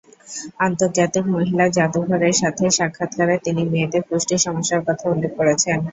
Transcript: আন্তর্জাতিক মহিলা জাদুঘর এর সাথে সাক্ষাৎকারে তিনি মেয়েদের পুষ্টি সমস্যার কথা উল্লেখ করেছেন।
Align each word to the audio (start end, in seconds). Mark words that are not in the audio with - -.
আন্তর্জাতিক 0.59 1.25
মহিলা 1.35 1.65
জাদুঘর 1.69 2.21
এর 2.23 2.35
সাথে 2.41 2.63
সাক্ষাৎকারে 2.77 3.35
তিনি 3.45 3.61
মেয়েদের 3.71 4.03
পুষ্টি 4.07 4.35
সমস্যার 4.45 4.81
কথা 4.87 5.05
উল্লেখ 5.09 5.31
করেছেন। 5.39 5.77